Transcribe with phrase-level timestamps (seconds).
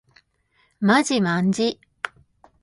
[0.79, 1.79] まじまんじ